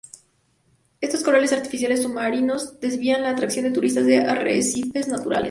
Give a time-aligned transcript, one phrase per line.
[0.99, 5.39] Estos corales artificiales submarinos desvían la atracción de turistas de arrecifes naturales.